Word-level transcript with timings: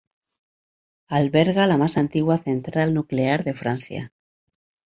Alberga 1.09 1.67
la 1.67 1.77
más 1.77 1.95
antigua 1.99 2.39
central 2.39 2.91
nuclear 2.91 3.43
de 3.43 3.53
Francia. 3.53 4.11